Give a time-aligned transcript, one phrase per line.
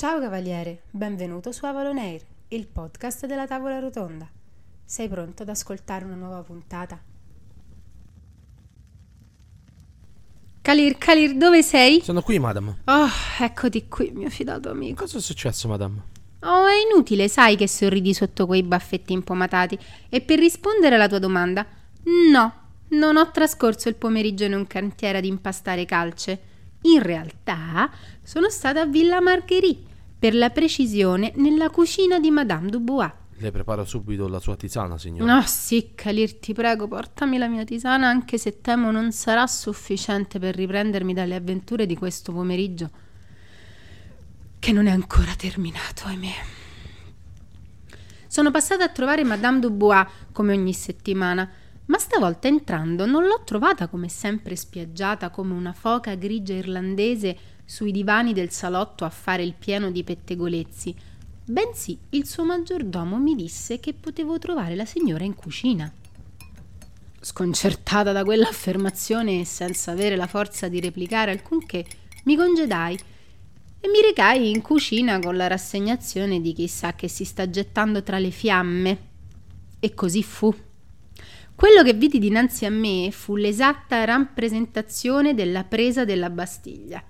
[0.00, 4.26] Ciao cavaliere, benvenuto su Avalon Air, il podcast della tavola rotonda.
[4.82, 6.98] Sei pronto ad ascoltare una nuova puntata?
[10.62, 12.00] Kalir, Kalir, dove sei?
[12.00, 12.78] Sono qui, madam.
[12.86, 13.08] Oh,
[13.40, 15.02] eccoti qui, mio fidato amico.
[15.02, 16.02] Cosa è successo, madam?
[16.44, 19.78] Oh, è inutile, sai che sorridi sotto quei baffetti impomatati.
[20.08, 21.66] E per rispondere alla tua domanda,
[22.32, 22.54] no,
[22.88, 26.40] non ho trascorso il pomeriggio in un cantiere ad impastare calce.
[26.84, 27.90] In realtà
[28.22, 29.88] sono stata a Villa Margherie,
[30.20, 33.10] per la precisione nella cucina di Madame Dubois.
[33.38, 35.34] Le preparo subito la sua tisana, signora.
[35.34, 40.38] No, sì, Kalir, ti prego, portami la mia tisana, anche se temo non sarà sufficiente
[40.38, 42.90] per riprendermi dalle avventure di questo pomeriggio,
[44.58, 46.34] che non è ancora terminato, ahimè.
[48.26, 51.50] Sono passata a trovare Madame Dubois come ogni settimana,
[51.90, 57.90] ma stavolta entrando non l'ho trovata come sempre spiaggiata come una foca grigia irlandese sui
[57.90, 60.94] divani del salotto a fare il pieno di pettegolezzi,
[61.44, 65.92] bensì il suo maggiordomo mi disse che potevo trovare la signora in cucina.
[67.20, 71.84] Sconcertata da quell'affermazione e senza avere la forza di replicare alcunché,
[72.24, 72.94] mi congedai
[73.80, 78.18] e mi recai in cucina con la rassegnazione di chissà che si sta gettando tra
[78.18, 78.98] le fiamme.
[79.80, 80.54] E così fu.
[81.60, 87.04] Quello che vidi dinanzi a me fu l'esatta rappresentazione della presa della Bastiglia.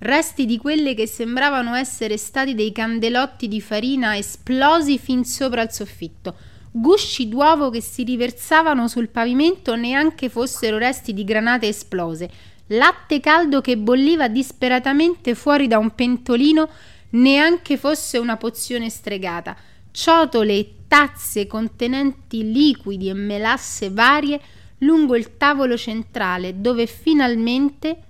[0.00, 5.70] Resti di quelle che sembravano essere stati dei candelotti di farina esplosi fin sopra il
[5.70, 6.36] soffitto,
[6.70, 12.28] gusci d'uovo che si riversavano sul pavimento neanche fossero resti di granate esplose,
[12.66, 16.68] latte caldo che bolliva disperatamente fuori da un pentolino
[17.12, 19.56] neanche fosse una pozione stregata,
[19.92, 24.40] ciotole e tazze contenenti liquidi e melasse varie
[24.78, 28.02] lungo il tavolo centrale dove finalmente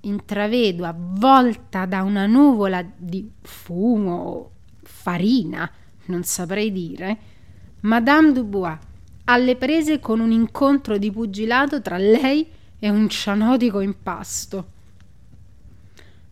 [0.00, 4.50] intravedo avvolta da una nuvola di fumo o
[4.82, 5.70] farina,
[6.06, 7.18] non saprei dire,
[7.80, 8.78] Madame Dubois
[9.24, 12.46] alle prese con un incontro di pugilato tra lei
[12.78, 14.66] e un cianotico impasto.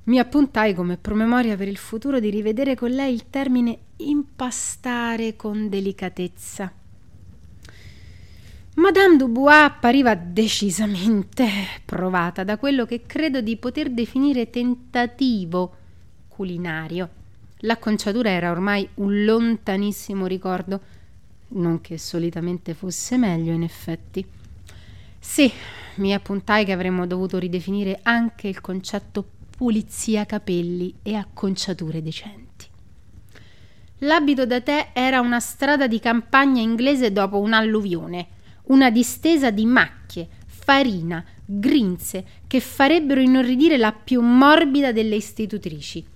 [0.05, 5.69] Mi appuntai come promemoria per il futuro di rivedere con lei il termine impastare con
[5.69, 6.73] delicatezza.
[8.75, 11.47] Madame Dubois appariva decisamente
[11.85, 15.77] provata da quello che credo di poter definire tentativo
[16.29, 17.09] culinario.
[17.59, 20.81] L'acconciatura era ormai un lontanissimo ricordo,
[21.49, 24.25] non che solitamente fosse meglio in effetti.
[25.19, 25.53] Sì,
[25.97, 32.67] mi appuntai che avremmo dovuto ridefinire anche il concetto pulizia capelli e acconciature decenti.
[33.99, 38.29] L'abito da tè era una strada di campagna inglese dopo un'alluvione,
[38.69, 46.07] una distesa di macchie, farina, grinze che farebbero inorridire la più morbida delle istitutrici.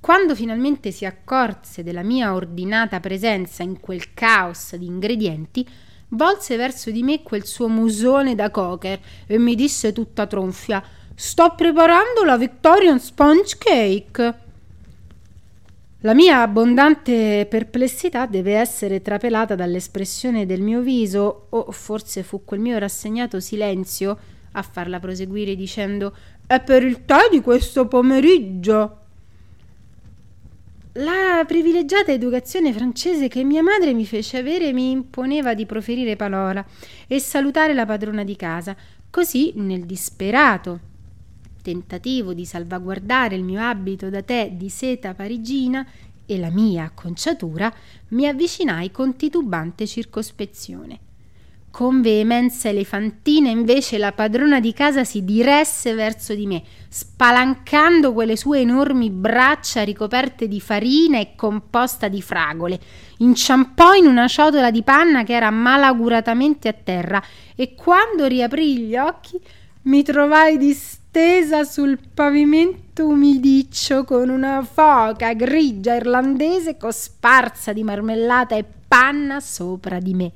[0.00, 5.68] Quando finalmente si accorse della mia ordinata presenza in quel caos di ingredienti,
[6.08, 10.82] volse verso di me quel suo musone da cocker e mi disse tutta tronfia
[11.24, 14.34] Sto preparando la Victorian Sponge Cake.
[16.00, 22.58] La mia abbondante perplessità deve essere trapelata dall'espressione del mio viso, o forse fu quel
[22.58, 24.18] mio rassegnato silenzio
[24.50, 26.12] a farla proseguire dicendo
[26.44, 28.98] È per il tè di questo pomeriggio.
[30.94, 36.66] La privilegiata educazione francese che mia madre mi fece avere mi imponeva di proferire parola
[37.06, 38.74] e salutare la padrona di casa.
[39.08, 40.90] Così, nel disperato
[41.62, 45.86] tentativo di salvaguardare il mio abito da tè di seta parigina
[46.26, 47.72] e la mia acconciatura,
[48.08, 50.98] mi avvicinai con titubante circospezione.
[51.72, 58.36] Con veemenza elefantina invece la padrona di casa si diresse verso di me, spalancando quelle
[58.36, 62.78] sue enormi braccia ricoperte di farina e composta di fragole.
[63.18, 67.22] Inciampò in una ciotola di panna che era malauguratamente a terra
[67.56, 69.40] e quando riaprì gli occhi
[69.82, 78.64] mi trovai distesa sul pavimento umidiccio con una foca grigia irlandese cosparsa di marmellata e
[78.64, 80.32] panna sopra di me.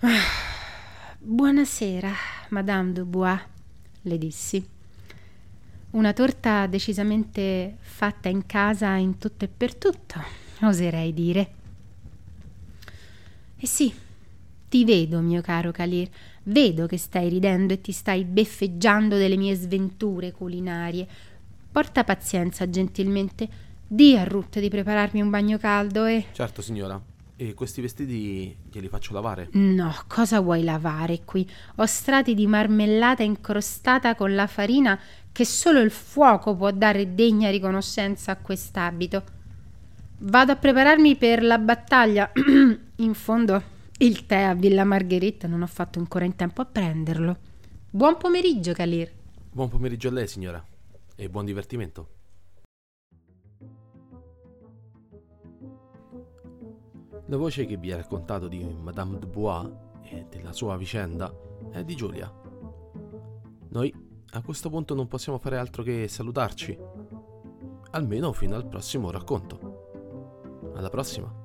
[0.00, 0.18] Ah,
[1.18, 2.12] buonasera,
[2.48, 3.40] Madame Dubois,
[4.02, 4.68] le dissi.
[5.90, 10.20] Una torta decisamente fatta in casa in tutto e per tutto,
[10.62, 11.52] oserei dire.
[13.56, 13.94] E sì,
[14.68, 16.10] ti vedo, mio caro Calir,
[16.44, 21.06] vedo che stai ridendo e ti stai beffeggiando delle mie sventure culinarie.
[21.70, 23.48] Porta pazienza, gentilmente.
[23.86, 26.26] Dì a Ruth di prepararmi un bagno caldo e.
[26.32, 27.00] Certo, signora.
[27.36, 29.48] E questi vestiti glieli faccio lavare?
[29.52, 31.48] No, cosa vuoi lavare qui?
[31.76, 34.98] Ho strati di marmellata incrostata con la farina
[35.32, 39.22] che solo il fuoco può dare degna riconoscenza a quest'abito.
[40.18, 42.30] Vado a prepararmi per la battaglia.
[42.96, 43.62] in fondo,
[43.98, 47.36] il tè a Villa Margherita non ho fatto ancora in tempo a prenderlo.
[47.90, 49.12] Buon pomeriggio, Kalir.
[49.52, 50.64] Buon pomeriggio a lei, signora.
[51.14, 52.08] E buon divertimento.
[57.26, 59.70] La voce che vi ha raccontato di Madame Dubois
[60.02, 61.32] e della sua vicenda
[61.70, 62.30] è di Giulia.
[63.68, 63.94] Noi
[64.30, 66.76] a questo punto non possiamo fare altro che salutarci,
[67.92, 70.72] almeno fino al prossimo racconto.
[70.74, 71.43] Alla prossima!